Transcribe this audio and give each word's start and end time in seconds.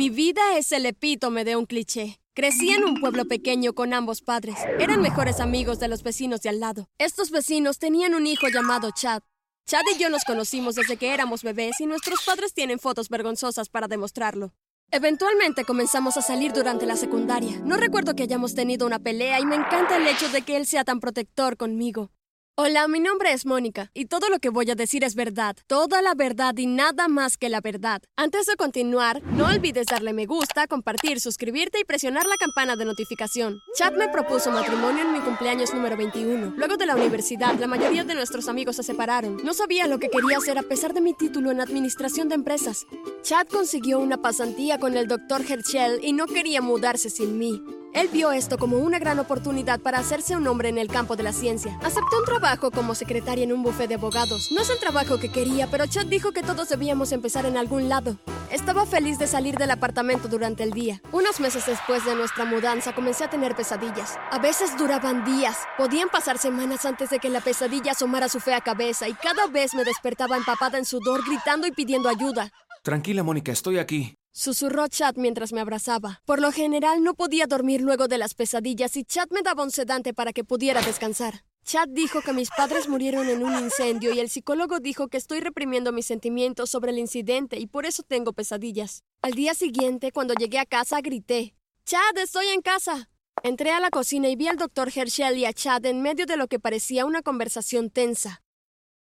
Mi 0.00 0.08
vida 0.08 0.56
es 0.56 0.72
el 0.72 0.86
epítome 0.86 1.44
de 1.44 1.56
un 1.56 1.66
cliché. 1.66 2.22
Crecí 2.32 2.70
en 2.70 2.84
un 2.84 3.02
pueblo 3.02 3.26
pequeño 3.26 3.74
con 3.74 3.92
ambos 3.92 4.22
padres. 4.22 4.56
Eran 4.78 5.02
mejores 5.02 5.40
amigos 5.40 5.78
de 5.78 5.88
los 5.88 6.02
vecinos 6.02 6.40
de 6.40 6.48
al 6.48 6.58
lado. 6.58 6.88
Estos 6.96 7.30
vecinos 7.30 7.78
tenían 7.78 8.14
un 8.14 8.26
hijo 8.26 8.48
llamado 8.48 8.92
Chad. 8.92 9.20
Chad 9.66 9.82
y 9.94 9.98
yo 9.98 10.08
nos 10.08 10.24
conocimos 10.24 10.74
desde 10.74 10.96
que 10.96 11.12
éramos 11.12 11.42
bebés 11.42 11.78
y 11.82 11.84
nuestros 11.84 12.24
padres 12.24 12.54
tienen 12.54 12.78
fotos 12.78 13.10
vergonzosas 13.10 13.68
para 13.68 13.88
demostrarlo. 13.88 14.54
Eventualmente 14.90 15.66
comenzamos 15.66 16.16
a 16.16 16.22
salir 16.22 16.54
durante 16.54 16.86
la 16.86 16.96
secundaria. 16.96 17.60
No 17.62 17.76
recuerdo 17.76 18.14
que 18.14 18.22
hayamos 18.22 18.54
tenido 18.54 18.86
una 18.86 19.00
pelea 19.00 19.38
y 19.38 19.44
me 19.44 19.56
encanta 19.56 19.98
el 19.98 20.06
hecho 20.06 20.30
de 20.30 20.40
que 20.40 20.56
él 20.56 20.64
sea 20.64 20.82
tan 20.82 21.00
protector 21.00 21.58
conmigo. 21.58 22.10
Hola, 22.56 22.88
mi 22.88 23.00
nombre 23.00 23.32
es 23.32 23.46
Mónica 23.46 23.90
y 23.94 24.04
todo 24.04 24.28
lo 24.28 24.38
que 24.38 24.50
voy 24.50 24.70
a 24.70 24.74
decir 24.74 25.02
es 25.02 25.14
verdad, 25.14 25.56
toda 25.66 26.02
la 26.02 26.14
verdad 26.14 26.54
y 26.58 26.66
nada 26.66 27.08
más 27.08 27.38
que 27.38 27.48
la 27.48 27.62
verdad. 27.62 28.02
Antes 28.16 28.44
de 28.44 28.56
continuar, 28.56 29.22
no 29.22 29.46
olvides 29.46 29.86
darle 29.86 30.12
me 30.12 30.26
gusta, 30.26 30.66
compartir, 30.66 31.20
suscribirte 31.20 31.80
y 31.80 31.84
presionar 31.84 32.26
la 32.26 32.36
campana 32.36 32.76
de 32.76 32.84
notificación. 32.84 33.60
Chad 33.78 33.94
me 33.94 34.08
propuso 34.08 34.50
matrimonio 34.50 35.04
en 35.04 35.12
mi 35.12 35.20
cumpleaños 35.20 35.72
número 35.72 35.96
21. 35.96 36.52
Luego 36.54 36.76
de 36.76 36.84
la 36.84 36.96
universidad, 36.96 37.58
la 37.58 37.66
mayoría 37.66 38.04
de 38.04 38.14
nuestros 38.14 38.46
amigos 38.46 38.76
se 38.76 38.82
separaron. 38.82 39.38
No 39.42 39.54
sabía 39.54 39.86
lo 39.86 39.98
que 39.98 40.10
quería 40.10 40.36
hacer 40.36 40.58
a 40.58 40.62
pesar 40.62 40.92
de 40.92 41.00
mi 41.00 41.14
título 41.14 41.50
en 41.50 41.62
administración 41.62 42.28
de 42.28 42.34
empresas. 42.34 42.84
Chad 43.22 43.46
consiguió 43.46 44.00
una 44.00 44.20
pasantía 44.20 44.78
con 44.78 44.98
el 44.98 45.08
Dr. 45.08 45.50
Herschel 45.50 46.00
y 46.02 46.12
no 46.12 46.26
quería 46.26 46.60
mudarse 46.60 47.08
sin 47.08 47.38
mí. 47.38 47.62
Él 47.92 48.08
vio 48.12 48.30
esto 48.30 48.56
como 48.56 48.78
una 48.78 48.98
gran 48.98 49.18
oportunidad 49.18 49.80
para 49.80 49.98
hacerse 49.98 50.36
un 50.36 50.46
hombre 50.46 50.68
en 50.68 50.78
el 50.78 50.88
campo 50.88 51.16
de 51.16 51.24
la 51.24 51.32
ciencia. 51.32 51.76
Aceptó 51.82 52.18
un 52.18 52.24
trabajo 52.24 52.70
como 52.70 52.94
secretaria 52.94 53.44
en 53.44 53.52
un 53.52 53.62
bufé 53.62 53.88
de 53.88 53.94
abogados. 53.94 54.50
No 54.52 54.62
es 54.62 54.70
el 54.70 54.78
trabajo 54.78 55.18
que 55.18 55.30
quería, 55.30 55.66
pero 55.66 55.86
Chad 55.86 56.06
dijo 56.06 56.32
que 56.32 56.42
todos 56.42 56.68
debíamos 56.68 57.12
empezar 57.12 57.46
en 57.46 57.56
algún 57.56 57.88
lado. 57.88 58.16
Estaba 58.50 58.86
feliz 58.86 59.18
de 59.18 59.26
salir 59.26 59.56
del 59.56 59.70
apartamento 59.70 60.28
durante 60.28 60.62
el 60.62 60.70
día. 60.70 61.00
Unos 61.12 61.40
meses 61.40 61.66
después 61.66 62.04
de 62.04 62.14
nuestra 62.14 62.44
mudanza 62.44 62.94
comencé 62.94 63.24
a 63.24 63.30
tener 63.30 63.56
pesadillas. 63.56 64.18
A 64.30 64.38
veces 64.38 64.76
duraban 64.76 65.24
días. 65.24 65.58
Podían 65.76 66.08
pasar 66.08 66.38
semanas 66.38 66.84
antes 66.84 67.10
de 67.10 67.18
que 67.18 67.28
la 67.28 67.40
pesadilla 67.40 67.92
asomara 67.92 68.28
su 68.28 68.40
fea 68.40 68.60
cabeza 68.60 69.08
y 69.08 69.14
cada 69.14 69.46
vez 69.48 69.74
me 69.74 69.84
despertaba 69.84 70.36
empapada 70.36 70.78
en 70.78 70.84
sudor 70.84 71.24
gritando 71.26 71.66
y 71.66 71.72
pidiendo 71.72 72.08
ayuda. 72.08 72.50
Tranquila, 72.82 73.22
Mónica, 73.22 73.52
estoy 73.52 73.78
aquí. 73.78 74.19
Susurró 74.32 74.86
Chad 74.86 75.16
mientras 75.16 75.52
me 75.52 75.60
abrazaba. 75.60 76.22
Por 76.24 76.40
lo 76.40 76.52
general 76.52 77.02
no 77.02 77.14
podía 77.14 77.46
dormir 77.46 77.80
luego 77.80 78.06
de 78.06 78.18
las 78.18 78.34
pesadillas 78.34 78.96
y 78.96 79.04
Chad 79.04 79.28
me 79.30 79.42
daba 79.42 79.64
un 79.64 79.72
sedante 79.72 80.14
para 80.14 80.32
que 80.32 80.44
pudiera 80.44 80.80
descansar. 80.82 81.44
Chad 81.64 81.88
dijo 81.88 82.20
que 82.22 82.32
mis 82.32 82.48
padres 82.50 82.88
murieron 82.88 83.28
en 83.28 83.42
un 83.42 83.58
incendio 83.58 84.14
y 84.14 84.20
el 84.20 84.30
psicólogo 84.30 84.78
dijo 84.78 85.08
que 85.08 85.18
estoy 85.18 85.40
reprimiendo 85.40 85.92
mis 85.92 86.06
sentimientos 86.06 86.70
sobre 86.70 86.92
el 86.92 86.98
incidente 86.98 87.58
y 87.58 87.66
por 87.66 87.86
eso 87.86 88.02
tengo 88.02 88.32
pesadillas. 88.32 89.02
Al 89.20 89.32
día 89.32 89.54
siguiente, 89.54 90.12
cuando 90.12 90.34
llegué 90.34 90.58
a 90.58 90.66
casa, 90.66 91.00
grité, 91.00 91.54
Chad, 91.84 92.16
estoy 92.18 92.46
en 92.48 92.62
casa. 92.62 93.10
Entré 93.42 93.72
a 93.72 93.80
la 93.80 93.90
cocina 93.90 94.28
y 94.28 94.36
vi 94.36 94.48
al 94.48 94.56
doctor 94.56 94.90
Herschel 94.94 95.38
y 95.38 95.44
a 95.44 95.52
Chad 95.52 95.84
en 95.86 96.02
medio 96.02 96.26
de 96.26 96.36
lo 96.36 96.46
que 96.46 96.60
parecía 96.60 97.04
una 97.04 97.22
conversación 97.22 97.90
tensa. 97.90 98.42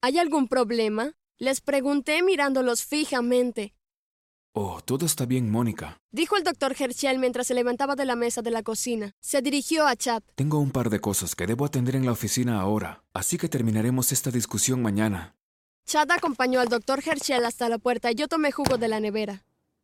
¿Hay 0.02 0.20
algún 0.20 0.48
problema? 0.48 1.14
Les 1.38 1.62
pregunté 1.62 2.22
mirándolos 2.22 2.84
fijamente. 2.86 3.74
Oh, 4.58 4.80
todo 4.80 5.06
está 5.06 5.26
bien, 5.26 5.52
Mónica. 5.52 5.98
Dijo 6.12 6.38
el 6.38 6.46
doctor 6.46 6.74
Herschel 6.80 7.20
mientras 7.20 7.48
se 7.48 7.54
levantaba 7.54 7.98
de 7.98 8.06
la 8.06 8.16
mesa 8.16 8.42
de 8.42 8.52
la 8.52 8.64
cocina. 8.64 9.12
Se 9.20 9.42
dirigió 9.42 9.86
a 9.86 9.98
Chad. 9.98 10.24
Tengo 10.36 10.60
un 10.60 10.72
par 10.72 10.90
de 10.90 11.02
cosas 11.02 11.36
que 11.36 11.46
debo 11.46 11.66
atender 11.66 11.98
en 11.98 12.06
la 12.06 12.14
oficina 12.14 12.62
ahora, 12.62 13.04
así 13.14 13.38
que 13.38 13.50
terminaremos 13.50 14.14
esta 14.14 14.32
discusión 14.32 14.82
mañana. 14.82 15.36
Chad 15.86 16.10
acompañó 16.10 16.62
al 16.62 16.70
doctor 16.70 17.04
Herschel 17.06 17.44
hasta 17.44 17.68
la 17.68 17.80
puerta 17.80 18.10
y 18.12 18.16
yo 18.16 18.30
tomé 18.30 18.54
jugo 18.54 18.78
de 18.78 18.88
la 18.88 19.02
nevera. 19.02 19.44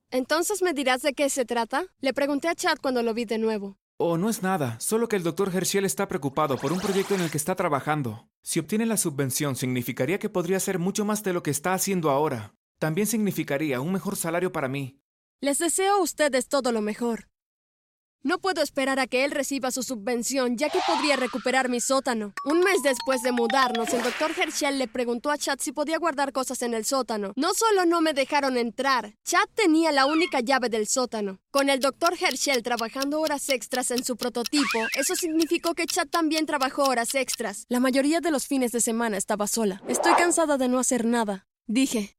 ¿Entonces 0.10 0.62
me 0.62 0.72
dirás 0.72 1.02
de 1.02 1.12
qué 1.12 1.30
se 1.30 1.44
trata? 1.44 1.84
Le 2.00 2.14
pregunté 2.14 2.48
a 2.48 2.56
Chad 2.56 2.78
cuando 2.82 3.04
lo 3.04 3.14
vi 3.14 3.26
de 3.26 3.40
nuevo. 3.40 3.76
Oh, 3.98 4.18
no 4.18 4.30
es 4.30 4.42
nada, 4.42 4.80
solo 4.80 5.10
que 5.10 5.18
el 5.18 5.24
doctor 5.24 5.54
Herschel 5.54 5.84
está 5.84 6.08
preocupado 6.08 6.58
por 6.58 6.72
un 6.72 6.80
proyecto 6.80 7.14
en 7.16 7.22
el 7.22 7.30
que 7.30 7.38
está 7.38 7.56
trabajando. 7.56 8.30
Si 8.42 8.60
obtiene 8.60 8.86
la 8.86 8.96
subvención, 8.96 9.58
significaría 9.58 10.18
que 10.18 10.30
podría 10.30 10.58
hacer 10.58 10.80
mucho 10.80 11.04
más 11.04 11.24
de 11.24 11.34
lo 11.34 11.44
que 11.44 11.52
está 11.52 11.74
haciendo 11.74 12.10
ahora. 12.10 12.54
También 12.82 13.06
significaría 13.06 13.80
un 13.80 13.94
mejor 13.94 14.16
salario 14.16 14.52
para 14.52 14.68
mí. 14.68 15.00
Les 15.40 15.60
deseo 15.60 15.98
a 15.98 16.02
ustedes 16.02 16.48
todo 16.48 16.72
lo 16.72 16.82
mejor. 16.82 17.30
No 18.24 18.40
puedo 18.40 18.64
esperar 18.64 19.00
a 19.00 19.06
que 19.06 19.24
él 19.24 19.30
reciba 19.30 19.70
su 19.70 19.84
subvención, 19.84 20.58
ya 20.58 20.68
que 20.72 20.80
podría 20.88 21.16
recuperar 21.16 21.70
mi 21.70 21.80
sótano. 21.80 22.34
Un 22.44 22.62
mes 22.62 22.82
después 22.82 23.22
de 23.22 23.34
mudarnos, 23.34 23.94
el 23.94 24.02
doctor 24.02 24.32
Herschel 24.36 24.80
le 24.80 24.88
preguntó 24.88 25.30
a 25.30 25.38
Chad 25.38 25.60
si 25.60 25.72
podía 25.72 26.00
guardar 26.00 26.32
cosas 26.32 26.64
en 26.64 26.74
el 26.74 26.84
sótano. 26.84 27.34
No 27.36 27.54
solo 27.54 27.86
no 27.86 28.02
me 28.02 28.14
dejaron 28.14 28.58
entrar, 28.58 29.14
Chad 29.26 29.48
tenía 29.54 29.92
la 29.92 30.08
única 30.08 30.40
llave 30.40 30.70
del 30.70 30.88
sótano. 30.88 31.40
Con 31.52 31.70
el 31.70 31.82
doctor 31.82 32.16
Herschel 32.20 32.64
trabajando 32.64 33.22
horas 33.22 33.48
extras 33.50 33.92
en 33.92 34.04
su 34.04 34.18
prototipo, 34.18 34.88
eso 34.98 35.16
significó 35.16 35.76
que 35.76 35.86
Chad 35.86 36.08
también 36.08 36.48
trabajó 36.48 36.86
horas 36.86 37.14
extras. 37.14 37.66
La 37.70 37.80
mayoría 37.80 38.22
de 38.22 38.32
los 38.32 38.48
fines 38.48 38.72
de 38.72 38.82
semana 38.82 39.18
estaba 39.18 39.46
sola. 39.46 39.84
Estoy 39.88 40.14
cansada 40.16 40.58
de 40.58 40.68
no 40.68 40.80
hacer 40.80 41.06
nada. 41.06 41.46
Dije, 41.68 42.18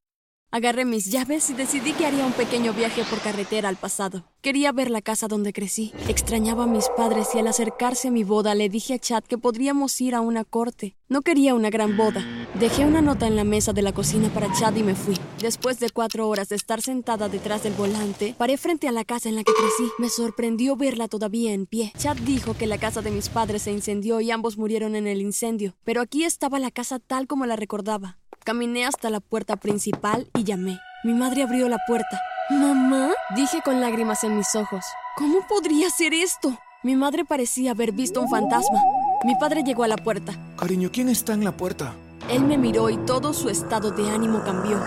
Agarré 0.54 0.84
mis 0.84 1.10
llaves 1.10 1.48
y 1.48 1.54
decidí 1.54 1.94
que 1.94 2.04
haría 2.04 2.26
un 2.26 2.34
pequeño 2.34 2.74
viaje 2.74 3.04
por 3.08 3.20
carretera 3.20 3.70
al 3.70 3.76
pasado. 3.76 4.26
Quería 4.42 4.70
ver 4.70 4.90
la 4.90 5.00
casa 5.00 5.26
donde 5.26 5.54
crecí. 5.54 5.94
Extrañaba 6.08 6.64
a 6.64 6.66
mis 6.66 6.90
padres 6.94 7.28
y 7.34 7.38
al 7.38 7.46
acercarse 7.46 8.08
a 8.08 8.10
mi 8.10 8.22
boda 8.22 8.54
le 8.54 8.68
dije 8.68 8.92
a 8.92 8.98
Chad 8.98 9.24
que 9.24 9.38
podríamos 9.38 9.98
ir 10.02 10.14
a 10.14 10.20
una 10.20 10.44
corte. 10.44 10.94
No 11.08 11.22
quería 11.22 11.54
una 11.54 11.70
gran 11.70 11.96
boda. 11.96 12.22
Dejé 12.60 12.84
una 12.84 13.00
nota 13.00 13.26
en 13.26 13.36
la 13.36 13.44
mesa 13.44 13.72
de 13.72 13.80
la 13.80 13.94
cocina 13.94 14.28
para 14.28 14.52
Chad 14.52 14.76
y 14.76 14.82
me 14.82 14.94
fui. 14.94 15.16
Después 15.40 15.80
de 15.80 15.88
cuatro 15.88 16.28
horas 16.28 16.50
de 16.50 16.56
estar 16.56 16.82
sentada 16.82 17.30
detrás 17.30 17.62
del 17.62 17.72
volante, 17.72 18.34
paré 18.36 18.58
frente 18.58 18.88
a 18.88 18.92
la 18.92 19.06
casa 19.06 19.30
en 19.30 19.36
la 19.36 19.44
que 19.44 19.54
crecí. 19.54 19.90
Me 19.98 20.10
sorprendió 20.10 20.76
verla 20.76 21.08
todavía 21.08 21.54
en 21.54 21.64
pie. 21.64 21.94
Chad 21.96 22.18
dijo 22.18 22.52
que 22.52 22.66
la 22.66 22.76
casa 22.76 23.00
de 23.00 23.10
mis 23.10 23.30
padres 23.30 23.62
se 23.62 23.72
incendió 23.72 24.20
y 24.20 24.30
ambos 24.30 24.58
murieron 24.58 24.96
en 24.96 25.06
el 25.06 25.22
incendio. 25.22 25.76
Pero 25.82 26.02
aquí 26.02 26.24
estaba 26.24 26.58
la 26.58 26.70
casa 26.70 26.98
tal 26.98 27.26
como 27.26 27.46
la 27.46 27.56
recordaba. 27.56 28.18
Caminé 28.44 28.86
hasta 28.86 29.08
la 29.08 29.20
puerta 29.20 29.54
principal 29.54 30.28
y 30.36 30.42
llamé. 30.42 30.80
Mi 31.04 31.14
madre 31.14 31.44
abrió 31.44 31.68
la 31.68 31.78
puerta. 31.86 32.20
¿Mamá? 32.50 33.12
Dije 33.36 33.60
con 33.64 33.80
lágrimas 33.80 34.24
en 34.24 34.36
mis 34.36 34.56
ojos. 34.56 34.84
¿Cómo 35.16 35.46
podría 35.48 35.88
ser 35.90 36.12
esto? 36.12 36.58
Mi 36.82 36.96
madre 36.96 37.24
parecía 37.24 37.70
haber 37.70 37.92
visto 37.92 38.20
un 38.20 38.28
fantasma. 38.28 38.80
Mi 39.24 39.36
padre 39.36 39.62
llegó 39.62 39.84
a 39.84 39.88
la 39.88 39.96
puerta. 39.96 40.34
Cariño, 40.56 40.90
¿quién 40.92 41.08
está 41.08 41.34
en 41.34 41.44
la 41.44 41.56
puerta? 41.56 41.94
Él 42.28 42.42
me 42.42 42.58
miró 42.58 42.90
y 42.90 42.96
todo 42.98 43.32
su 43.32 43.48
estado 43.48 43.92
de 43.92 44.10
ánimo 44.10 44.42
cambió. 44.42 44.80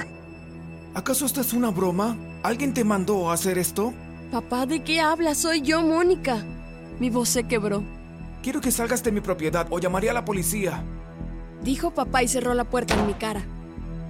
¿Acaso 0.94 1.26
esta 1.26 1.40
es 1.40 1.54
una 1.54 1.72
broma? 1.72 2.18
¿Alguien 2.44 2.74
te 2.74 2.84
mandó 2.84 3.30
a 3.30 3.36
hacer 3.36 3.58
esto? 3.58 3.94
Papá, 4.32 4.66
¿de 4.66 4.84
qué 4.84 5.00
hablas? 5.00 5.38
Soy 5.38 5.62
yo, 5.62 5.82
Mónica. 5.82 6.44
Mi 7.00 7.10
voz 7.10 7.30
se 7.30 7.46
quebró. 7.46 7.84
Quiero 8.44 8.60
que 8.60 8.72
salgas 8.72 9.02
de 9.02 9.14
mi 9.14 9.22
propiedad 9.22 9.68
o 9.70 9.80
llamaré 9.80 10.10
a 10.10 10.14
la 10.14 10.26
policía. 10.26 10.84
Dijo 11.66 11.90
papá 11.90 12.22
y 12.22 12.28
cerró 12.28 12.54
la 12.54 12.64
puerta 12.64 12.94
en 12.94 13.08
mi 13.08 13.16
cara. 13.16 13.44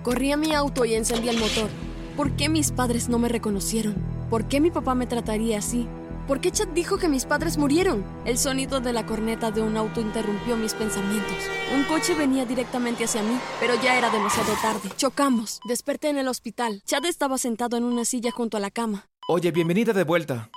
Corrí 0.04 0.30
a 0.34 0.36
mi 0.36 0.54
auto 0.54 0.84
y 0.84 0.94
encendí 0.94 1.30
el 1.30 1.40
motor. 1.40 1.70
¿Por 2.18 2.36
qué 2.36 2.50
mis 2.50 2.74
padres 2.74 3.08
no 3.08 3.18
me 3.18 3.30
reconocieron? 3.30 3.96
¿Por 4.30 4.50
qué 4.50 4.60
mi 4.60 4.72
papá 4.72 4.94
me 4.94 5.08
trataría 5.08 5.60
así? 5.60 5.88
¿Por 6.28 6.42
qué 6.42 6.52
Chad 6.52 6.68
dijo 6.68 6.98
que 6.98 7.08
mis 7.08 7.26
padres 7.26 7.58
murieron? 7.58 8.04
El 8.26 8.38
sonido 8.38 8.82
de 8.82 8.92
la 8.92 9.06
corneta 9.06 9.52
de 9.52 9.62
un 9.62 9.78
auto 9.78 10.02
interrumpió 10.02 10.58
mis 10.58 10.74
pensamientos. 10.74 11.38
Un 11.74 11.86
coche 11.86 12.14
venía 12.14 12.46
directamente 12.46 13.06
hacia 13.06 13.24
mí, 13.24 13.40
pero 13.62 13.76
ya 13.82 13.98
era 13.98 14.10
demasiado 14.10 14.52
tarde. 14.62 14.90
Chocamos. 14.98 15.62
Desperté 15.66 16.10
en 16.10 16.18
el 16.18 16.28
hospital. 16.28 16.82
Chad 16.86 17.06
estaba 17.06 17.38
sentado 17.38 17.78
en 17.78 17.86
una 17.86 18.04
silla 18.04 18.32
junto 18.32 18.58
a 18.58 18.60
la 18.60 18.70
cama. 18.70 19.08
Oye, 19.30 19.52
bienvenida 19.52 19.94
de 19.94 20.04
vuelta. 20.04 20.50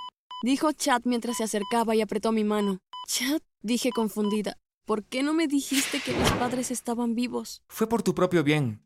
Dijo 0.43 0.73
Chad 0.73 1.03
mientras 1.05 1.37
se 1.37 1.45
acercaba 1.45 1.95
y 1.95 2.01
apretó 2.01 2.33
mi 2.33 2.43
mano. 2.43 2.79
Chad, 3.07 3.39
dije 3.61 3.91
confundida. 3.91 4.57
¿Por 4.89 5.03
qué 5.03 5.21
no 5.21 5.35
me 5.35 5.45
dijiste 5.45 5.99
que 5.99 6.13
mis 6.13 6.31
padres 6.31 6.71
estaban 6.71 7.13
vivos? 7.13 7.61
Fue 7.67 7.87
por 7.87 8.01
tu 8.01 8.15
propio 8.15 8.43
bien. 8.43 8.81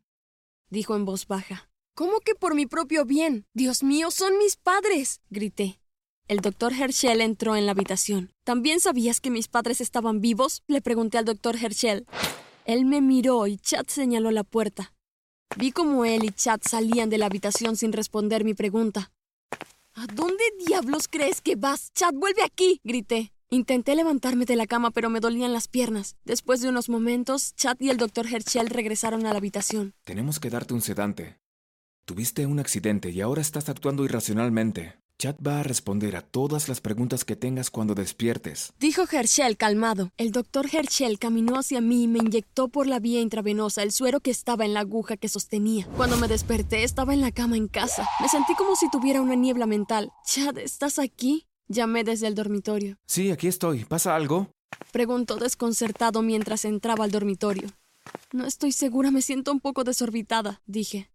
Dijo 0.68 0.96
en 0.96 1.06
voz 1.06 1.26
baja. 1.26 1.70
¿Cómo 1.94 2.20
que 2.20 2.34
por 2.34 2.54
mi 2.54 2.66
propio 2.66 3.06
bien? 3.06 3.46
Dios 3.54 3.82
mío, 3.82 4.10
son 4.10 4.36
mis 4.36 4.56
padres. 4.56 5.22
grité. 5.30 5.80
El 6.28 6.40
doctor 6.40 6.74
Herschel 6.74 7.22
entró 7.22 7.56
en 7.56 7.64
la 7.64 7.72
habitación. 7.72 8.34
¿También 8.44 8.80
sabías 8.80 9.22
que 9.22 9.30
mis 9.30 9.48
padres 9.48 9.80
estaban 9.80 10.20
vivos? 10.20 10.62
Le 10.66 10.82
pregunté 10.82 11.16
al 11.16 11.24
doctor 11.24 11.56
Herschel. 11.56 12.04
Él 12.66 12.84
me 12.84 13.00
miró 13.00 13.46
y 13.46 13.56
Chad 13.56 13.86
señaló 13.86 14.30
la 14.30 14.44
puerta. 14.44 14.92
Vi 15.56 15.72
cómo 15.72 16.04
él 16.04 16.24
y 16.24 16.32
Chad 16.32 16.60
salían 16.68 17.08
de 17.08 17.16
la 17.16 17.24
habitación 17.24 17.76
sin 17.76 17.94
responder 17.94 18.44
mi 18.44 18.52
pregunta. 18.52 19.10
¿A 19.94 20.06
dónde 20.08 20.44
diablos 20.66 21.08
crees 21.08 21.40
que 21.40 21.56
vas? 21.56 21.94
Chad, 21.94 22.12
vuelve 22.12 22.42
aquí, 22.42 22.82
grité. 22.84 23.33
Intenté 23.50 23.94
levantarme 23.94 24.44
de 24.44 24.56
la 24.56 24.66
cama, 24.66 24.90
pero 24.90 25.10
me 25.10 25.20
dolían 25.20 25.52
las 25.52 25.68
piernas. 25.68 26.16
Después 26.24 26.60
de 26.60 26.68
unos 26.68 26.88
momentos, 26.88 27.54
Chad 27.54 27.76
y 27.80 27.90
el 27.90 27.96
doctor 27.96 28.26
Herschel 28.26 28.68
regresaron 28.68 29.26
a 29.26 29.32
la 29.32 29.38
habitación. 29.38 29.94
Tenemos 30.04 30.40
que 30.40 30.50
darte 30.50 30.74
un 30.74 30.80
sedante. 30.80 31.38
Tuviste 32.04 32.46
un 32.46 32.58
accidente 32.58 33.10
y 33.10 33.20
ahora 33.20 33.40
estás 33.40 33.68
actuando 33.68 34.04
irracionalmente. 34.04 34.96
Chad 35.16 35.36
va 35.46 35.60
a 35.60 35.62
responder 35.62 36.16
a 36.16 36.22
todas 36.22 36.68
las 36.68 36.80
preguntas 36.80 37.24
que 37.24 37.36
tengas 37.36 37.70
cuando 37.70 37.94
despiertes. 37.94 38.72
Dijo 38.80 39.04
Herschel 39.10 39.56
calmado. 39.56 40.10
El 40.16 40.32
doctor 40.32 40.66
Herschel 40.70 41.18
caminó 41.18 41.56
hacia 41.56 41.80
mí 41.80 42.02
y 42.02 42.08
me 42.08 42.18
inyectó 42.18 42.68
por 42.68 42.88
la 42.88 42.98
vía 42.98 43.20
intravenosa 43.20 43.82
el 43.82 43.92
suero 43.92 44.20
que 44.20 44.32
estaba 44.32 44.64
en 44.64 44.74
la 44.74 44.80
aguja 44.80 45.16
que 45.16 45.28
sostenía. 45.28 45.86
Cuando 45.96 46.16
me 46.16 46.28
desperté 46.28 46.82
estaba 46.82 47.14
en 47.14 47.20
la 47.20 47.30
cama 47.30 47.56
en 47.56 47.68
casa. 47.68 48.06
Me 48.20 48.28
sentí 48.28 48.54
como 48.56 48.74
si 48.74 48.90
tuviera 48.90 49.22
una 49.22 49.36
niebla 49.36 49.66
mental. 49.66 50.10
Chad, 50.26 50.58
¿estás 50.58 50.98
aquí? 50.98 51.46
Llamé 51.68 52.04
desde 52.04 52.26
el 52.26 52.34
dormitorio. 52.34 52.98
Sí, 53.06 53.30
aquí 53.30 53.46
estoy. 53.46 53.84
¿Pasa 53.84 54.14
algo? 54.14 54.50
Preguntó 54.92 55.36
desconcertado 55.36 56.22
mientras 56.22 56.64
entraba 56.64 57.04
al 57.04 57.10
dormitorio. 57.10 57.68
No 58.32 58.44
estoy 58.44 58.72
segura, 58.72 59.10
me 59.10 59.22
siento 59.22 59.50
un 59.52 59.60
poco 59.60 59.84
desorbitada, 59.84 60.60
dije. 60.66 61.10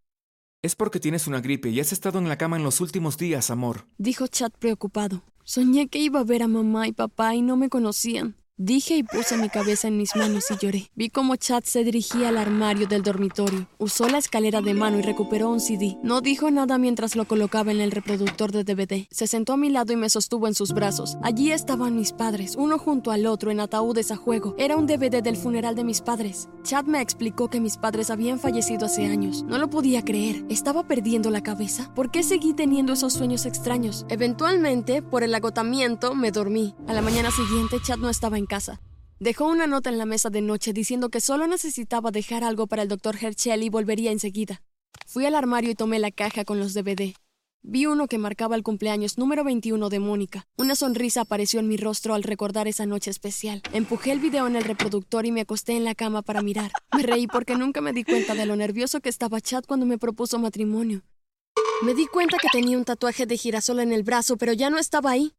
Es 0.62 0.76
porque 0.76 1.00
tienes 1.00 1.28
una 1.28 1.40
gripe 1.40 1.70
y 1.70 1.80
has 1.80 1.94
estado 1.94 2.20
en 2.20 2.28
la 2.28 2.38
cama 2.38 2.58
en 2.58 2.64
los 2.64 2.82
últimos 2.82 3.18
días, 3.18 3.50
amor. 3.50 3.86
Dijo 3.98 4.28
Chad 4.28 4.52
preocupado. 4.58 5.22
Soñé 5.44 5.88
que 5.88 6.00
iba 6.00 6.20
a 6.20 6.24
ver 6.26 6.44
a 6.44 6.48
mamá 6.48 6.88
y 6.88 6.92
papá 6.92 7.36
y 7.36 7.42
no 7.42 7.56
me 7.56 7.70
conocían. 7.70 8.36
Dije 8.62 8.98
y 8.98 9.04
puse 9.04 9.38
mi 9.38 9.48
cabeza 9.48 9.88
en 9.88 9.96
mis 9.96 10.18
manos 10.18 10.52
y 10.52 10.58
lloré. 10.58 10.92
Vi 10.94 11.10
cómo 11.10 11.38
Chad 11.38 11.64
se 11.64 11.86
dirigía 11.86 12.28
al 12.28 12.38
armario 12.38 12.88
del 12.88 13.04
dormitorio. 13.04 13.70
Usó 13.78 14.10
la 14.10 14.18
escalera 14.18 14.60
de 14.60 14.74
mano 14.74 15.00
y 15.00 15.02
recuperó 15.02 15.50
un 15.50 15.62
CD. 15.62 15.98
No 16.04 16.20
dijo 16.20 16.52
nada 16.52 16.78
mientras 16.78 17.16
lo 17.16 17.24
colocaba 17.24 17.72
en 17.72 17.80
el 17.80 17.92
reproductor 17.92 18.52
de 18.52 18.66
DVD. 18.66 19.08
Se 19.12 19.28
sentó 19.28 19.54
a 19.54 19.58
mi 19.58 19.70
lado 19.70 19.94
y 19.94 19.96
me 19.96 20.10
sostuvo 20.10 20.46
en 20.46 20.56
sus 20.56 20.74
brazos. 20.74 21.16
Allí 21.24 21.54
estaban 21.54 21.96
mis 21.96 22.12
padres, 22.12 22.58
uno 22.58 22.78
junto 22.78 23.12
al 23.12 23.28
otro 23.28 23.50
en 23.50 23.62
ataúdes 23.62 24.12
a 24.12 24.18
juego. 24.18 24.56
Era 24.58 24.76
un 24.76 24.88
DVD 24.88 25.24
del 25.24 25.38
funeral 25.38 25.76
de 25.76 25.86
mis 25.86 26.02
padres. 26.02 26.50
Chad 26.64 26.84
me 26.84 27.00
explicó 27.00 27.50
que 27.50 27.62
mis 27.62 27.78
padres 27.78 28.10
habían 28.10 28.40
fallecido 28.40 28.88
hace 28.88 29.06
años. 29.06 29.44
No 29.44 29.58
lo 29.58 29.70
podía 29.70 30.04
creer. 30.04 30.44
¿Estaba 30.50 30.86
perdiendo 30.86 31.32
la 31.32 31.44
cabeza? 31.44 31.94
¿Por 31.96 32.12
qué 32.12 32.24
seguí 32.24 32.54
teniendo 32.54 32.92
esos 32.92 33.14
sueños 33.14 33.46
extraños? 33.46 34.06
Eventualmente, 34.10 35.02
por 35.02 35.24
el 35.24 35.34
agotamiento, 35.34 36.14
me 36.14 36.32
dormí. 36.32 36.76
A 36.90 36.94
la 36.94 37.02
mañana 37.02 37.32
siguiente, 37.32 37.78
Chad 37.82 38.00
no 38.00 38.10
estaba 38.10 38.38
en 38.38 38.49
casa. 38.50 38.82
Dejó 39.22 39.48
una 39.48 39.68
nota 39.68 39.90
en 39.90 39.98
la 39.98 40.06
mesa 40.06 40.30
de 40.30 40.42
noche 40.42 40.74
diciendo 40.74 41.08
que 41.08 41.22
solo 41.22 41.48
necesitaba 41.48 42.12
dejar 42.12 42.44
algo 42.44 42.68
para 42.68 42.82
el 42.82 42.90
doctor 42.90 43.16
Herschel 43.16 43.64
y 43.64 43.70
volvería 43.70 44.12
enseguida. 44.12 44.62
Fui 45.08 45.26
al 45.26 45.36
armario 45.36 45.72
y 45.72 45.76
tomé 45.76 46.00
la 46.00 46.12
caja 46.12 46.44
con 46.44 46.60
los 46.60 46.74
DVD. 46.74 47.14
Vi 47.62 47.86
uno 47.86 48.08
que 48.08 48.18
marcaba 48.18 48.56
el 48.56 48.64
cumpleaños 48.64 49.18
número 49.18 49.44
21 49.44 49.90
de 49.90 50.00
Mónica. 50.00 50.48
Una 50.58 50.76
sonrisa 50.76 51.22
apareció 51.22 51.60
en 51.60 51.68
mi 51.68 51.76
rostro 51.76 52.14
al 52.14 52.24
recordar 52.24 52.70
esa 52.70 52.86
noche 52.86 53.12
especial. 53.12 53.62
Empujé 53.74 54.12
el 54.12 54.20
video 54.20 54.48
en 54.48 54.56
el 54.56 54.64
reproductor 54.64 55.26
y 55.26 55.32
me 55.32 55.42
acosté 55.42 55.76
en 55.76 55.84
la 55.84 55.96
cama 55.96 56.22
para 56.22 56.42
mirar. 56.42 56.72
Me 56.96 57.04
reí 57.04 57.28
porque 57.28 57.56
nunca 57.56 57.82
me 57.82 57.92
di 57.92 58.06
cuenta 58.06 58.34
de 58.34 58.46
lo 58.46 58.56
nervioso 58.56 59.02
que 59.02 59.10
estaba 59.10 59.42
Chad 59.42 59.66
cuando 59.68 59.86
me 59.86 59.98
propuso 59.98 60.40
matrimonio. 60.40 61.02
Me 61.82 61.94
di 61.94 62.08
cuenta 62.08 62.38
que 62.42 62.48
tenía 62.52 62.78
un 62.78 62.86
tatuaje 62.86 63.26
de 63.26 63.38
girasol 63.38 63.80
en 63.82 63.92
el 63.92 64.04
brazo, 64.04 64.38
pero 64.38 64.54
ya 64.54 64.70
no 64.70 64.78
estaba 64.78 65.12
ahí. 65.12 65.34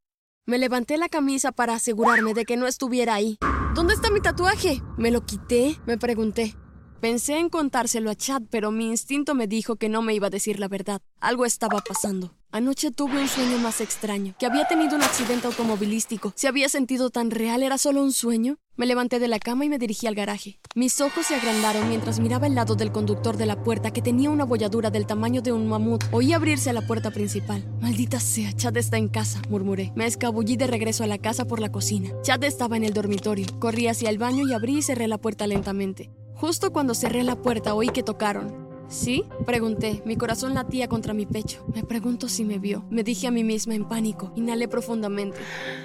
Me 0.46 0.58
levanté 0.58 0.96
la 0.96 1.08
camisa 1.08 1.52
para 1.52 1.74
asegurarme 1.74 2.34
de 2.34 2.44
que 2.44 2.56
no 2.56 2.66
estuviera 2.66 3.14
ahí. 3.14 3.38
¿Dónde 3.74 3.94
está 3.94 4.10
mi 4.10 4.20
tatuaje? 4.20 4.82
¿Me 4.96 5.10
lo 5.10 5.24
quité? 5.24 5.76
Me 5.86 5.98
pregunté. 5.98 6.56
Pensé 7.00 7.38
en 7.38 7.48
contárselo 7.48 8.10
a 8.10 8.14
Chad, 8.14 8.42
pero 8.50 8.70
mi 8.70 8.88
instinto 8.88 9.34
me 9.34 9.46
dijo 9.46 9.76
que 9.76 9.88
no 9.88 10.02
me 10.02 10.12
iba 10.12 10.26
a 10.26 10.30
decir 10.30 10.60
la 10.60 10.68
verdad. 10.68 11.00
Algo 11.18 11.46
estaba 11.46 11.80
pasando. 11.80 12.34
Anoche 12.52 12.90
tuve 12.90 13.18
un 13.18 13.26
sueño 13.26 13.56
más 13.56 13.80
extraño, 13.80 14.34
que 14.38 14.44
había 14.44 14.68
tenido 14.68 14.96
un 14.96 15.02
accidente 15.02 15.46
automovilístico. 15.46 16.34
¿Se 16.36 16.46
había 16.46 16.68
sentido 16.68 17.08
tan 17.08 17.30
real? 17.30 17.62
¿Era 17.62 17.78
solo 17.78 18.02
un 18.02 18.12
sueño? 18.12 18.58
Me 18.76 18.84
levanté 18.84 19.18
de 19.18 19.28
la 19.28 19.38
cama 19.38 19.64
y 19.64 19.70
me 19.70 19.78
dirigí 19.78 20.08
al 20.08 20.14
garaje. 20.14 20.60
Mis 20.74 21.00
ojos 21.00 21.26
se 21.26 21.36
agrandaron 21.36 21.88
mientras 21.88 22.20
miraba 22.20 22.48
el 22.48 22.54
lado 22.54 22.74
del 22.74 22.92
conductor 22.92 23.38
de 23.38 23.46
la 23.46 23.62
puerta 23.62 23.92
que 23.92 24.02
tenía 24.02 24.28
una 24.28 24.44
bolladura 24.44 24.90
del 24.90 25.06
tamaño 25.06 25.40
de 25.40 25.52
un 25.52 25.68
mamut. 25.68 26.04
Oí 26.12 26.34
abrirse 26.34 26.70
la 26.74 26.86
puerta 26.86 27.10
principal. 27.10 27.64
Maldita 27.80 28.20
sea, 28.20 28.52
Chad 28.52 28.76
está 28.76 28.98
en 28.98 29.08
casa, 29.08 29.40
murmuré. 29.48 29.90
Me 29.94 30.04
escabullí 30.04 30.56
de 30.56 30.66
regreso 30.66 31.02
a 31.02 31.06
la 31.06 31.16
casa 31.16 31.46
por 31.46 31.60
la 31.60 31.72
cocina. 31.72 32.10
Chad 32.22 32.44
estaba 32.44 32.76
en 32.76 32.84
el 32.84 32.92
dormitorio. 32.92 33.46
Corrí 33.58 33.86
hacia 33.86 34.10
el 34.10 34.18
baño 34.18 34.46
y 34.46 34.52
abrí 34.52 34.78
y 34.78 34.82
cerré 34.82 35.08
la 35.08 35.18
puerta 35.18 35.46
lentamente. 35.46 36.10
Justo 36.40 36.72
cuando 36.72 36.94
cerré 36.94 37.22
la 37.22 37.36
puerta 37.36 37.74
oí 37.74 37.90
que 37.90 38.02
tocaron. 38.02 38.66
¿Sí? 38.88 39.24
Pregunté. 39.44 40.00
Mi 40.06 40.16
corazón 40.16 40.54
latía 40.54 40.88
contra 40.88 41.12
mi 41.12 41.26
pecho. 41.26 41.62
Me 41.74 41.84
pregunto 41.84 42.30
si 42.30 42.46
me 42.46 42.58
vio. 42.58 42.82
Me 42.88 43.04
dije 43.04 43.26
a 43.26 43.30
mí 43.30 43.44
misma 43.44 43.74
en 43.74 43.86
pánico. 43.86 44.32
Inhalé 44.36 44.66
profundamente. 44.66 45.36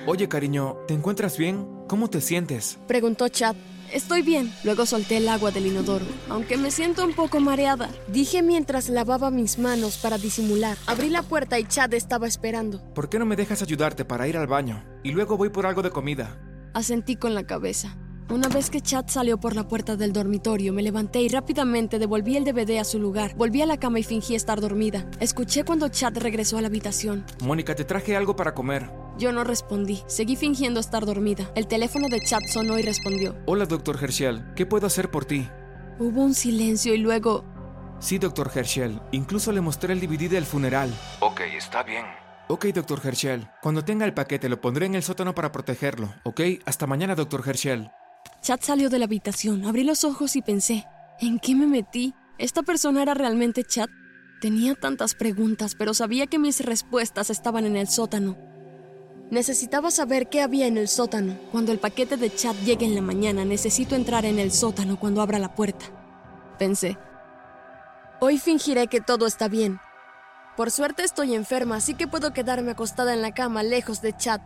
Oye, 0.07 0.29
cariño, 0.29 0.77
¿te 0.87 0.93
encuentras 0.93 1.37
bien? 1.37 1.67
¿Cómo 1.89 2.09
te 2.09 2.21
sientes? 2.21 2.79
Preguntó 2.87 3.27
Chad. 3.27 3.57
Estoy 3.91 4.21
bien. 4.21 4.49
Luego 4.63 4.85
solté 4.85 5.17
el 5.17 5.27
agua 5.27 5.51
del 5.51 5.67
inodoro, 5.67 6.05
aunque 6.29 6.55
me 6.55 6.71
siento 6.71 7.03
un 7.03 7.13
poco 7.13 7.41
mareada. 7.41 7.89
Dije 8.07 8.41
mientras 8.41 8.87
lavaba 8.87 9.31
mis 9.31 9.59
manos 9.59 9.97
para 9.97 10.17
disimular. 10.17 10.77
Abrí 10.87 11.09
la 11.09 11.21
puerta 11.21 11.59
y 11.59 11.65
Chad 11.65 11.93
estaba 11.93 12.27
esperando. 12.27 12.81
¿Por 12.93 13.09
qué 13.09 13.19
no 13.19 13.25
me 13.25 13.35
dejas 13.35 13.61
ayudarte 13.61 14.05
para 14.05 14.25
ir 14.29 14.37
al 14.37 14.47
baño? 14.47 14.85
Y 15.03 15.11
luego 15.11 15.35
voy 15.35 15.49
por 15.49 15.65
algo 15.65 15.81
de 15.81 15.91
comida. 15.91 16.39
Asentí 16.73 17.17
con 17.17 17.35
la 17.35 17.45
cabeza. 17.45 17.97
Una 18.27 18.47
vez 18.49 18.71
que 18.71 18.81
Chad 18.81 19.05
salió 19.07 19.39
por 19.39 19.55
la 19.55 19.67
puerta 19.67 19.95
del 19.95 20.11
dormitorio, 20.11 20.73
me 20.73 20.81
levanté 20.81 21.21
y 21.21 21.27
rápidamente 21.29 21.99
devolví 21.99 22.35
el 22.35 22.43
DVD 22.43 22.79
a 22.79 22.83
su 22.83 22.99
lugar. 22.99 23.35
Volví 23.35 23.61
a 23.61 23.67
la 23.67 23.77
cama 23.77 23.99
y 23.99 24.03
fingí 24.03 24.33
estar 24.33 24.59
dormida. 24.61 25.05
Escuché 25.19 25.63
cuando 25.63 25.89
Chad 25.89 26.17
regresó 26.17 26.57
a 26.57 26.61
la 26.61 26.67
habitación. 26.67 27.23
Mónica, 27.43 27.75
te 27.75 27.83
traje 27.83 28.15
algo 28.15 28.35
para 28.35 28.55
comer. 28.55 28.89
Yo 29.19 29.31
no 29.31 29.43
respondí. 29.43 30.01
Seguí 30.07 30.35
fingiendo 30.35 30.79
estar 30.79 31.05
dormida. 31.05 31.51
El 31.53 31.67
teléfono 31.67 32.07
de 32.09 32.19
Chad 32.19 32.39
sonó 32.51 32.79
y 32.79 32.81
respondió. 32.81 33.35
Hola, 33.45 33.67
doctor 33.67 33.97
Herschel. 34.01 34.43
¿Qué 34.55 34.65
puedo 34.65 34.87
hacer 34.87 35.11
por 35.11 35.25
ti? 35.25 35.47
Hubo 35.99 36.23
un 36.23 36.33
silencio 36.33 36.95
y 36.95 36.97
luego... 36.97 37.45
Sí, 37.99 38.17
doctor 38.17 38.51
Herschel. 38.53 38.99
Incluso 39.11 39.51
le 39.51 39.61
mostré 39.61 39.93
el 39.93 40.01
DVD 40.01 40.31
del 40.31 40.45
funeral. 40.45 40.91
Ok, 41.19 41.41
está 41.55 41.83
bien. 41.83 42.05
Ok, 42.47 42.65
doctor 42.65 42.99
Herschel. 43.03 43.47
Cuando 43.61 43.85
tenga 43.85 44.03
el 44.03 44.15
paquete 44.15 44.49
lo 44.49 44.59
pondré 44.59 44.87
en 44.87 44.95
el 44.95 45.03
sótano 45.03 45.35
para 45.35 45.51
protegerlo. 45.51 46.11
Ok, 46.23 46.41
hasta 46.65 46.87
mañana, 46.87 47.13
doctor 47.13 47.43
Herschel. 47.47 47.91
Chad 48.45 48.59
salió 48.61 48.91
de 48.91 48.99
la 48.99 49.05
habitación, 49.05 49.65
abrí 49.65 49.83
los 49.83 50.03
ojos 50.03 50.35
y 50.35 50.43
pensé, 50.43 50.85
¿en 51.19 51.39
qué 51.39 51.55
me 51.55 51.65
metí? 51.65 52.13
¿Esta 52.37 52.61
persona 52.61 53.01
era 53.01 53.15
realmente 53.15 53.63
Chad? 53.63 53.89
Tenía 54.39 54.75
tantas 54.75 55.15
preguntas, 55.15 55.73
pero 55.73 55.95
sabía 55.95 56.27
que 56.27 56.37
mis 56.37 56.63
respuestas 56.63 57.31
estaban 57.31 57.65
en 57.65 57.75
el 57.75 57.87
sótano. 57.87 58.37
Necesitaba 59.31 59.89
saber 59.89 60.29
qué 60.29 60.43
había 60.43 60.67
en 60.67 60.77
el 60.77 60.87
sótano. 60.87 61.35
Cuando 61.51 61.71
el 61.71 61.79
paquete 61.79 62.17
de 62.17 62.35
Chad 62.35 62.53
llegue 62.63 62.85
en 62.85 62.93
la 62.93 63.01
mañana, 63.01 63.45
necesito 63.45 63.95
entrar 63.95 64.25
en 64.25 64.37
el 64.37 64.51
sótano 64.51 64.99
cuando 64.99 65.23
abra 65.23 65.39
la 65.39 65.55
puerta. 65.55 65.87
Pensé. 66.59 66.99
Hoy 68.19 68.37
fingiré 68.37 68.85
que 68.85 69.01
todo 69.01 69.25
está 69.25 69.47
bien. 69.47 69.79
Por 70.55 70.69
suerte 70.69 71.01
estoy 71.01 71.33
enferma, 71.33 71.77
así 71.77 71.95
que 71.95 72.07
puedo 72.07 72.31
quedarme 72.31 72.69
acostada 72.69 73.15
en 73.15 73.23
la 73.23 73.33
cama 73.33 73.63
lejos 73.63 74.03
de 74.03 74.15
Chad. 74.15 74.41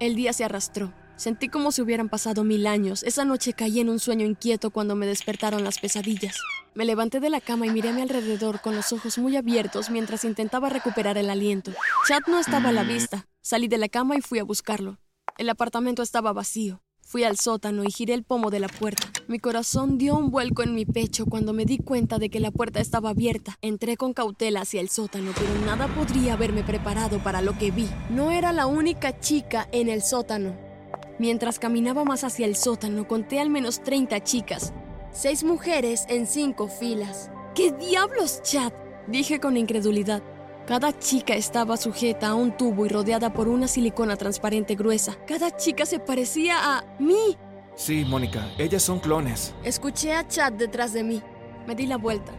El 0.00 0.16
día 0.16 0.34
se 0.34 0.44
arrastró. 0.44 0.92
Sentí 1.22 1.48
como 1.48 1.70
si 1.70 1.80
hubieran 1.80 2.08
pasado 2.08 2.42
mil 2.42 2.66
años. 2.66 3.04
Esa 3.04 3.24
noche 3.24 3.52
caí 3.52 3.78
en 3.78 3.88
un 3.88 4.00
sueño 4.00 4.26
inquieto 4.26 4.70
cuando 4.70 4.96
me 4.96 5.06
despertaron 5.06 5.62
las 5.62 5.78
pesadillas. 5.78 6.36
Me 6.74 6.84
levanté 6.84 7.20
de 7.20 7.30
la 7.30 7.40
cama 7.40 7.64
y 7.64 7.70
miré 7.70 7.90
a 7.90 7.92
mi 7.92 8.02
alrededor 8.02 8.60
con 8.60 8.74
los 8.74 8.92
ojos 8.92 9.18
muy 9.18 9.36
abiertos 9.36 9.88
mientras 9.88 10.24
intentaba 10.24 10.68
recuperar 10.68 11.16
el 11.18 11.30
aliento. 11.30 11.70
Chad 12.08 12.22
no 12.26 12.40
estaba 12.40 12.70
a 12.70 12.72
la 12.72 12.82
vista. 12.82 13.28
Salí 13.40 13.68
de 13.68 13.78
la 13.78 13.88
cama 13.88 14.16
y 14.16 14.20
fui 14.20 14.40
a 14.40 14.42
buscarlo. 14.42 14.98
El 15.38 15.48
apartamento 15.48 16.02
estaba 16.02 16.32
vacío. 16.32 16.82
Fui 17.02 17.22
al 17.22 17.38
sótano 17.38 17.84
y 17.84 17.92
giré 17.92 18.14
el 18.14 18.24
pomo 18.24 18.50
de 18.50 18.58
la 18.58 18.68
puerta. 18.68 19.06
Mi 19.28 19.38
corazón 19.38 19.98
dio 19.98 20.16
un 20.16 20.32
vuelco 20.32 20.64
en 20.64 20.74
mi 20.74 20.86
pecho 20.86 21.26
cuando 21.26 21.52
me 21.52 21.66
di 21.66 21.78
cuenta 21.78 22.18
de 22.18 22.30
que 22.30 22.40
la 22.40 22.50
puerta 22.50 22.80
estaba 22.80 23.10
abierta. 23.10 23.58
Entré 23.62 23.96
con 23.96 24.12
cautela 24.12 24.62
hacia 24.62 24.80
el 24.80 24.88
sótano, 24.88 25.30
pero 25.38 25.54
nada 25.66 25.86
podría 25.86 26.32
haberme 26.32 26.64
preparado 26.64 27.22
para 27.22 27.42
lo 27.42 27.56
que 27.56 27.70
vi. 27.70 27.88
No 28.10 28.32
era 28.32 28.50
la 28.52 28.66
única 28.66 29.20
chica 29.20 29.68
en 29.70 29.88
el 29.88 30.02
sótano. 30.02 30.71
Mientras 31.18 31.58
caminaba 31.58 32.04
más 32.04 32.24
hacia 32.24 32.46
el 32.46 32.56
sótano, 32.56 33.06
conté 33.06 33.40
al 33.40 33.50
menos 33.50 33.82
30 33.82 34.20
chicas. 34.20 34.72
Seis 35.12 35.44
mujeres 35.44 36.06
en 36.08 36.26
cinco 36.26 36.68
filas. 36.68 37.30
¿Qué 37.54 37.70
diablos, 37.72 38.42
Chad? 38.42 38.72
Dije 39.06 39.40
con 39.40 39.56
incredulidad. 39.56 40.22
Cada 40.66 40.96
chica 40.98 41.34
estaba 41.34 41.76
sujeta 41.76 42.28
a 42.28 42.34
un 42.34 42.56
tubo 42.56 42.86
y 42.86 42.88
rodeada 42.88 43.32
por 43.32 43.48
una 43.48 43.68
silicona 43.68 44.16
transparente 44.16 44.74
gruesa. 44.74 45.18
Cada 45.26 45.54
chica 45.56 45.84
se 45.84 45.98
parecía 45.98 46.76
a 46.76 46.84
mí. 46.98 47.36
Sí, 47.74 48.04
Mónica, 48.06 48.48
ellas 48.58 48.82
son 48.82 49.00
clones. 49.00 49.54
Escuché 49.64 50.12
a 50.12 50.26
Chad 50.26 50.52
detrás 50.52 50.92
de 50.92 51.02
mí. 51.02 51.22
Me 51.66 51.74
di 51.74 51.86
la 51.86 51.98
vuelta. 51.98 52.32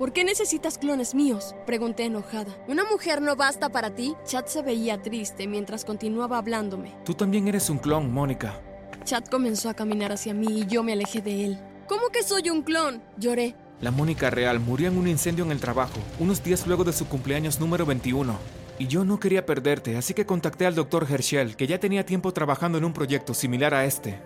¿Por 0.00 0.14
qué 0.14 0.24
necesitas 0.24 0.78
clones 0.78 1.14
míos? 1.14 1.54
Pregunté 1.66 2.04
enojada. 2.06 2.56
¿Una 2.66 2.84
mujer 2.84 3.20
no 3.20 3.36
basta 3.36 3.68
para 3.68 3.94
ti? 3.94 4.14
Chad 4.24 4.46
se 4.46 4.62
veía 4.62 5.02
triste 5.02 5.46
mientras 5.46 5.84
continuaba 5.84 6.38
hablándome. 6.38 6.96
Tú 7.04 7.12
también 7.12 7.46
eres 7.48 7.68
un 7.68 7.76
clon, 7.76 8.10
Mónica. 8.10 8.62
Chad 9.04 9.24
comenzó 9.24 9.68
a 9.68 9.74
caminar 9.74 10.10
hacia 10.10 10.32
mí 10.32 10.60
y 10.60 10.66
yo 10.66 10.82
me 10.82 10.94
alejé 10.94 11.20
de 11.20 11.44
él. 11.44 11.58
¿Cómo 11.86 12.08
que 12.08 12.22
soy 12.22 12.48
un 12.48 12.62
clon? 12.62 13.02
Lloré. 13.18 13.54
La 13.82 13.90
Mónica 13.90 14.30
real 14.30 14.58
murió 14.58 14.88
en 14.88 14.96
un 14.96 15.06
incendio 15.06 15.44
en 15.44 15.52
el 15.52 15.60
trabajo, 15.60 15.98
unos 16.18 16.42
días 16.42 16.66
luego 16.66 16.82
de 16.82 16.94
su 16.94 17.06
cumpleaños 17.06 17.60
número 17.60 17.84
21. 17.84 18.38
Y 18.78 18.86
yo 18.86 19.04
no 19.04 19.20
quería 19.20 19.44
perderte, 19.44 19.98
así 19.98 20.14
que 20.14 20.24
contacté 20.24 20.64
al 20.64 20.76
doctor 20.76 21.06
Herschel, 21.10 21.56
que 21.56 21.66
ya 21.66 21.78
tenía 21.78 22.06
tiempo 22.06 22.32
trabajando 22.32 22.78
en 22.78 22.86
un 22.86 22.94
proyecto 22.94 23.34
similar 23.34 23.74
a 23.74 23.84
este. 23.84 24.18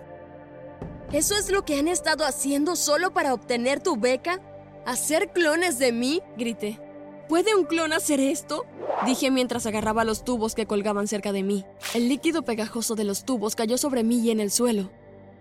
¿Eso 1.11 1.35
es 1.35 1.51
lo 1.51 1.65
que 1.65 1.77
han 1.77 1.89
estado 1.89 2.25
haciendo 2.25 2.77
solo 2.77 3.13
para 3.13 3.33
obtener 3.33 3.83
tu 3.83 3.97
beca? 3.97 4.39
¿Hacer 4.85 5.29
clones 5.33 5.79
de 5.79 5.91
mí? 5.91 6.21
grité. 6.37 6.79
¿Puede 7.27 7.55
un 7.55 7.65
clon 7.65 7.91
hacer 7.91 8.19
esto? 8.19 8.65
Dije 9.03 9.31
mientras 9.31 9.65
agarraba 9.65 10.03
los 10.03 10.23
tubos 10.23 10.53
que 10.53 10.67
colgaban 10.67 11.07
cerca 11.07 11.31
de 11.31 11.41
mí. 11.41 11.65
El 11.95 12.07
líquido 12.07 12.43
pegajoso 12.43 12.93
de 12.93 13.03
los 13.03 13.25
tubos 13.25 13.55
cayó 13.55 13.79
sobre 13.79 14.03
mí 14.03 14.19
y 14.19 14.29
en 14.29 14.39
el 14.39 14.51
suelo. 14.51 14.91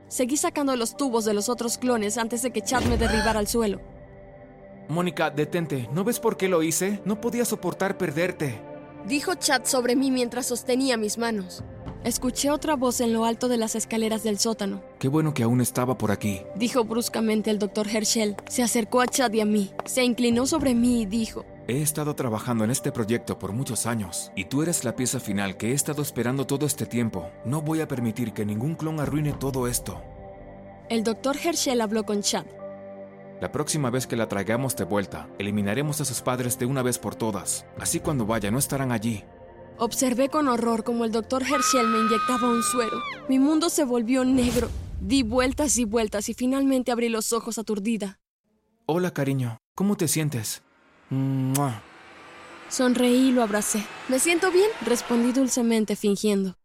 Seguí 0.08 0.38
sacando 0.38 0.74
los 0.76 0.96
tubos 0.96 1.26
de 1.26 1.34
los 1.34 1.50
otros 1.50 1.76
clones 1.76 2.16
antes 2.16 2.40
de 2.40 2.52
que 2.52 2.62
Chad 2.62 2.84
me 2.84 2.96
derribara 2.96 3.38
al 3.38 3.46
suelo. 3.46 3.82
Mónica, 4.88 5.30
detente. 5.30 5.90
¿No 5.92 6.04
ves 6.04 6.20
por 6.20 6.38
qué 6.38 6.48
lo 6.48 6.62
hice? 6.62 7.02
No 7.04 7.20
podía 7.20 7.44
soportar 7.44 7.98
perderte. 7.98 8.58
Dijo 9.06 9.34
Chad 9.34 9.66
sobre 9.66 9.94
mí 9.94 10.10
mientras 10.10 10.46
sostenía 10.46 10.96
mis 10.96 11.18
manos. 11.18 11.62
Escuché 12.02 12.50
otra 12.50 12.76
voz 12.76 13.00
en 13.02 13.12
lo 13.12 13.26
alto 13.26 13.48
de 13.48 13.58
las 13.58 13.74
escaleras 13.74 14.22
del 14.22 14.38
sótano. 14.38 14.82
Qué 15.04 15.10
bueno 15.10 15.34
que 15.34 15.42
aún 15.42 15.60
estaba 15.60 15.98
por 15.98 16.10
aquí. 16.10 16.40
Dijo 16.54 16.82
bruscamente 16.82 17.50
el 17.50 17.58
doctor 17.58 17.86
Herschel. 17.86 18.36
Se 18.48 18.62
acercó 18.62 19.02
a 19.02 19.06
Chad 19.06 19.34
y 19.34 19.42
a 19.42 19.44
mí. 19.44 19.70
Se 19.84 20.02
inclinó 20.02 20.46
sobre 20.46 20.74
mí 20.74 21.02
y 21.02 21.04
dijo, 21.04 21.44
He 21.68 21.82
estado 21.82 22.16
trabajando 22.16 22.64
en 22.64 22.70
este 22.70 22.90
proyecto 22.90 23.38
por 23.38 23.52
muchos 23.52 23.84
años, 23.84 24.32
y 24.34 24.46
tú 24.46 24.62
eres 24.62 24.82
la 24.82 24.96
pieza 24.96 25.20
final 25.20 25.58
que 25.58 25.72
he 25.72 25.74
estado 25.74 26.00
esperando 26.00 26.46
todo 26.46 26.64
este 26.64 26.86
tiempo. 26.86 27.30
No 27.44 27.60
voy 27.60 27.82
a 27.82 27.86
permitir 27.86 28.32
que 28.32 28.46
ningún 28.46 28.76
clon 28.76 28.98
arruine 28.98 29.34
todo 29.34 29.68
esto. 29.68 30.02
El 30.88 31.04
doctor 31.04 31.36
Herschel 31.36 31.82
habló 31.82 32.06
con 32.06 32.22
Chad. 32.22 32.46
La 33.42 33.52
próxima 33.52 33.90
vez 33.90 34.06
que 34.06 34.16
la 34.16 34.30
traigamos 34.30 34.74
de 34.74 34.84
vuelta, 34.84 35.28
eliminaremos 35.38 36.00
a 36.00 36.06
sus 36.06 36.22
padres 36.22 36.58
de 36.58 36.64
una 36.64 36.80
vez 36.80 36.98
por 36.98 37.14
todas. 37.14 37.66
Así 37.78 38.00
cuando 38.00 38.24
vaya 38.24 38.50
no 38.50 38.56
estarán 38.56 38.90
allí. 38.90 39.22
Observé 39.76 40.30
con 40.30 40.48
horror 40.48 40.82
como 40.82 41.04
el 41.04 41.12
doctor 41.12 41.42
Herschel 41.42 41.88
me 41.88 41.98
inyectaba 41.98 42.48
un 42.48 42.62
suero. 42.62 43.02
Mi 43.28 43.38
mundo 43.38 43.68
se 43.68 43.84
volvió 43.84 44.24
negro. 44.24 44.70
Di 45.00 45.22
vueltas 45.22 45.76
y 45.78 45.84
vueltas 45.84 46.28
y 46.28 46.34
finalmente 46.34 46.92
abrí 46.92 47.08
los 47.08 47.32
ojos 47.32 47.58
aturdida. 47.58 48.20
Hola, 48.86 49.12
cariño. 49.12 49.58
¿Cómo 49.74 49.96
te 49.96 50.08
sientes? 50.08 50.62
Sonreí 52.68 53.28
y 53.28 53.32
lo 53.32 53.42
abracé. 53.42 53.84
Me 54.08 54.18
siento 54.18 54.50
bien, 54.50 54.70
respondí 54.84 55.32
dulcemente 55.32 55.96
fingiendo. 55.96 56.56